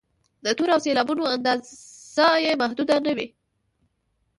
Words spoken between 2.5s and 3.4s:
محدوده نه وي.